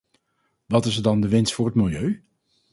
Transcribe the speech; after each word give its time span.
Wat 0.65 0.85
is 0.85 0.95
dan 0.95 1.21
de 1.21 1.27
winst 1.27 1.53
voor 1.53 1.65
het 1.65 1.75
milieu? 1.75 2.23